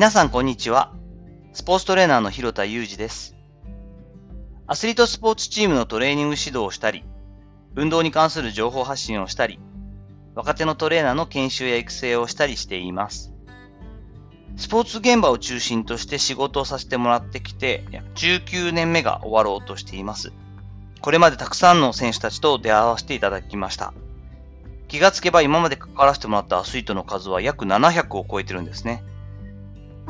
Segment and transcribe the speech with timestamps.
[0.00, 0.94] 皆さんこんにちは。
[1.52, 3.36] スポーツトレーナーの広田裕二です。
[4.66, 7.04] アスリートスポーツチームのトレーニング指導をしたり、
[7.76, 9.60] 運動に関する情報発信をしたり、
[10.34, 13.34] 若手のトレーナーの研修や育成をしたりしています。
[14.56, 20.32] スポーツ現場を中心として仕事をさせてもらってきて、19年目が終わろうとしています。
[21.02, 23.92] これまでたくさんの選手たちと出会わせていただきました。
[24.88, 29.04] 気がつけば今まで関わらせてもらったアスリートの数は約700を超えてるんですね。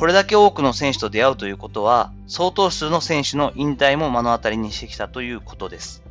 [0.00, 6.02] これだけ多くの選手と出会うということは、相当数の選手の引退も目の当たりにしてきたということです。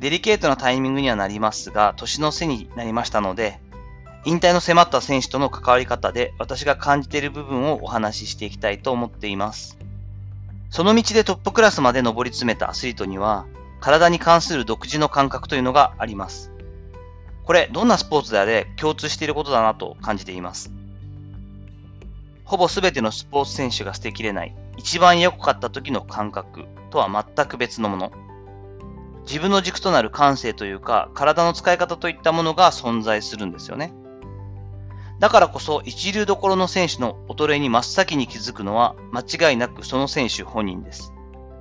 [0.00, 3.60] デリケートなタイミングにはなりますが、年の瀬になりましたので、
[4.24, 9.78] 引退の迫った選手との関わり方で私が感じている部分をお話ししていきたいと思っています。
[10.68, 13.46] その道でトップクラスまで上り詰めたアスリートには、
[13.78, 16.50] 体に関する独自の感覚というのがあります。
[17.44, 20.72] これ、どんなスポーツであれ共通していることだなと感じています。
[22.50, 28.10] ほぼ全てのスポーツ選手が捨てきれない、一番良かった時の感覚とは全く別のもの。
[29.22, 33.92] 自分の軸となる感性というか、体の使い方といったものが存在するんですよね。
[35.20, 41.12] だからこそ一流どころの選手の衰えに真っ先に気づくのは間違いなくその選手本人です。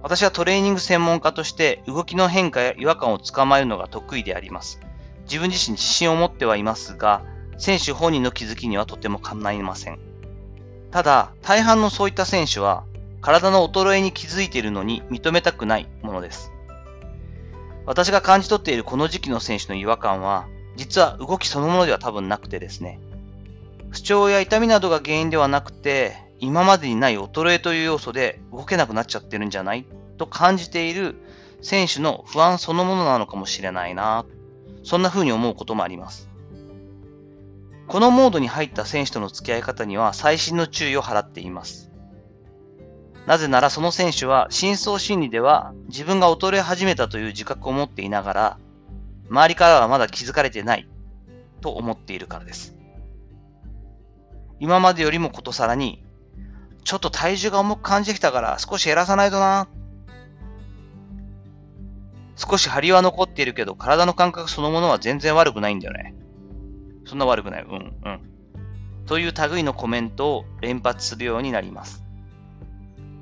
[0.02, 4.80] 私はトレーニング専門家として動きの変化や違和感をつかまえるのが得意であります。
[5.26, 7.22] 自分自身自信を持ってはいますが、
[7.60, 10.09] 選手本人の気づきにはとても構いません。
[10.92, 12.84] ただ、大半のそういった選手は、
[13.22, 16.52] 体の衰えに気づいているのに認めたくないものです。
[17.86, 23.00] 私が感じ取っているこの時期の選手の違和感は、実は動きそのものでは多分なくてですね、
[23.90, 29.86] 不調や痛みなどが原因ではなくて、今までにない衰えという要素で動けなくなっちゃってるんじゃない？
[30.18, 31.16] と感じている
[31.62, 34.26] 選手の不安そのものなのかもしれないな。
[34.84, 36.29] そんな風に思うこともあります。
[37.90, 41.90] このモードに入った選手との付き合い方には細心の注意を払っています。
[43.26, 48.58] なぜならその選手は深層心理では自分が衰え始めたという自覚を持っていながら、
[49.32, 50.88] 周りからはまだ気づかれてない
[51.62, 52.76] と思っているからです。
[54.60, 56.04] 今までよりもことさらに、
[56.84, 59.68] ちょっと体重が重く感じてきたから少し減らさないとな。
[62.36, 66.14] 少し張りは残っているけど体の感覚そのものは全然悪くないんだよね。
[67.10, 67.64] そんな悪くない。
[67.64, 68.20] うん、うん。
[69.08, 72.04] という類のコメントを連発するようになります。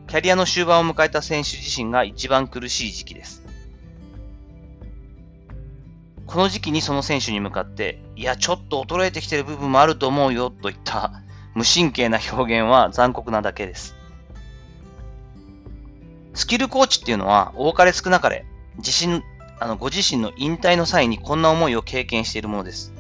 [0.08, 3.44] キャリアの終盤を迎えた選手自身が一番苦しい時期です。
[6.26, 11.22] この時期にその選手に向かって、いや、ちょっと衰えてきてる部分もあると思うよといった
[11.56, 13.96] 無神経な表現は残酷なだけです。
[16.34, 18.46] スキルコーチっていうのは多かれ少なかれ、
[18.78, 19.24] 自身、
[19.62, 22.94] あの、ご自身の引退の際にこんな思いを経験しているものです。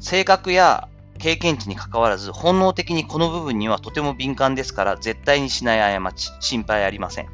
[0.00, 0.88] 性格や
[1.18, 7.28] 経験値に関わらず本能的にこの部分にはとても敏感ですから絶対にしない過ち、心配ありません。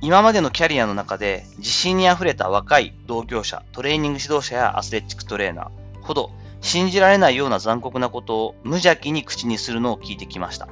[0.00, 6.30] 今までのキャリアの中で自信に溢れた若い同業者、トレーニング指導者やアスレチックトレーナーほど
[6.60, 10.68] 信じられないような残酷なことを無邪気に口にするのを聞いてきました。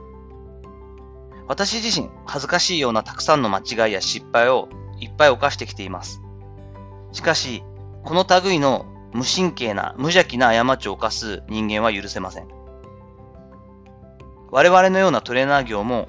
[1.48, 4.68] 私自身恥ずかしいようなたくさんの間違いや失敗を
[5.00, 6.20] いっぱい犯してきています。
[7.12, 7.62] しかし、
[8.04, 12.48] この類の無神経な、無邪気な過ちを犯す人間は許せません。
[14.50, 16.08] 我々のようなトレーナー業も、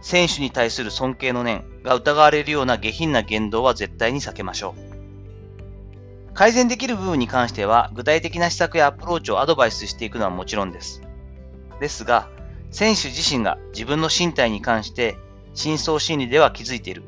[0.00, 6.34] 選手に対する尊敬の念が疑われるような下品な言動は絶対に避けましょう。
[6.34, 11.02] 改善できる部分に関しては、具体的な施策やアプローチをアドバイスしていくのはもちろんです。
[11.80, 12.28] ですが、
[12.70, 15.16] 選手自身が自分の身体に関して
[15.54, 17.02] 深層心理では気づいている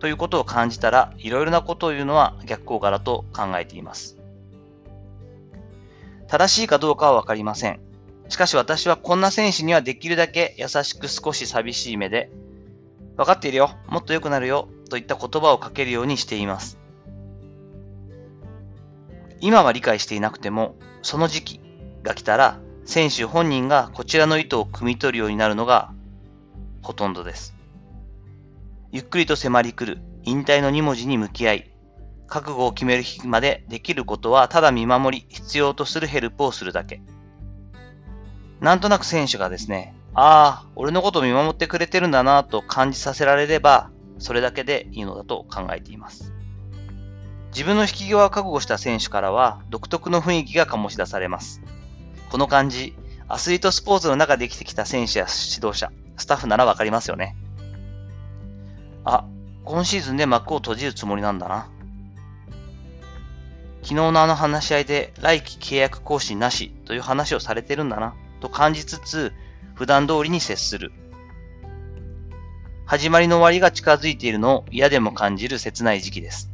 [0.00, 4.17] ということを感じたら、いろいろなことを言うのは逆効果だと考えています。
[6.28, 7.80] 正しいかどうかはわかりません。
[8.28, 12.30] しかし私はこんな選手にはできるだけ優しく少し寂しい目で、
[13.16, 16.78] わかっているよ、もっと良くなるよ、といった言葉をかけるようにしています。
[19.40, 21.60] 今は理解していなくても、その時期
[22.02, 25.92] が来たら、選手本人がこちらの意図を汲み取るようになるのが
[26.82, 27.54] ほとんどです。
[28.92, 31.70] ゆっくりと迫り来る引退の2文字に向き合い、
[32.28, 37.00] 覚悟を決める日までできることはただ見守り、必要とするヘルプをするだけ。
[38.60, 46.32] なんとなく選手がですね、ああ、俺のことを見守ってくれてるんだなと感じさせられれば、それだけでいいのだと考えています。
[47.50, 51.62] 自分の引き際を覚悟した選手からは独特の雰囲気が醸し出されます。
[52.30, 52.94] この感じ、
[53.26, 57.36] アスリートスポーツの中で生きてきた選手や指導者、スタッフならわかりますよね。
[59.04, 59.24] あ、
[59.64, 61.68] 今シーズンで幕を閉じるつもりなんだな。
[63.82, 68.14] 昨日のあの話し合いで来期契約更新なしという話をされてるんだな。
[68.40, 69.32] と感じつつ、
[69.74, 70.92] 普段通りに接する。
[72.86, 76.50] 始まりの終わりが近づいているのを嫌でも感じる切ない時期です。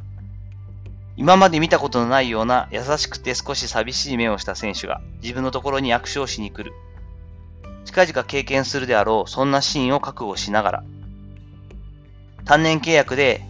[1.17, 6.73] 今まで見たことのないような優しくて少し寂しい目をした選手が自分のところに握手をしに来る。
[7.85, 10.83] 近々経験するであろうそんなシーンを覚悟しながら、
[12.43, 13.41] 単年契約で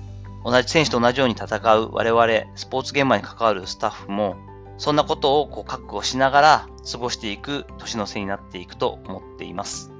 [0.45, 4.37] 同じ選手と同じように戦う我々スポーツ現場に関わるスタッフも
[4.77, 9.91] そんなことをこう覚悟しながら過ごしていく年の瀬になっていくと思っています。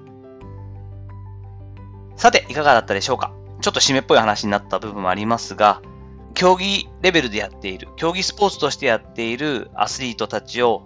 [2.15, 3.33] さて、いかがだったでしょうか？
[3.61, 5.81] ちょっと締めっぽい話になった部分もありますが、
[6.33, 10.83] 競技レベルでやっている、競技スポーツとしてやっているアスリートたちを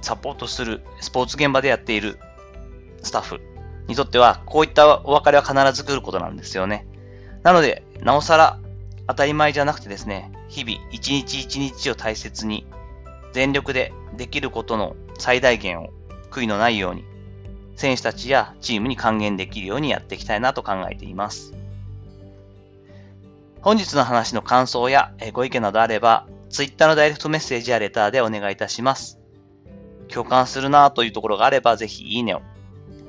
[0.00, 2.18] サポートする、スポーツ現場でやっている
[3.02, 3.40] スタッフ
[3.86, 6.86] にとっては、こういったお別れは必ず来ることなんですよね。
[7.42, 8.58] なので、なおさら
[9.12, 12.66] 当たり前じゃなくてですね、日々一日一日を大切に、
[13.32, 15.90] 全力でできることの最大限を
[16.30, 17.04] 悔いのないように、
[17.76, 21.52] 選手たちやチームに還元できるようにやっていきたいなと考えています。
[23.60, 29.18] 本日の話の感想やご意見などあれば、Twitter のダイレクトメッセージやレターでお願いいたします。
[30.08, 32.40] 共感するなというところがあれば、ぜひいいねを。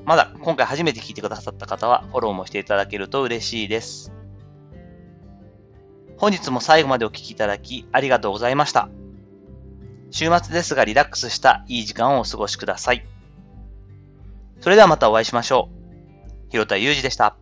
[0.04, 4.12] まだ今回初めて聞いてくださった方は、フォローもしていただけると嬉しいです。
[6.16, 8.88] 本日も最後までお聴きいただき、ありがとうございました。
[10.10, 13.04] 週末ですがリラックスしたいい時間をお過ごしください。
[14.60, 16.50] それではまたお会いしましょう。
[16.50, 17.36] 広田祐二でした。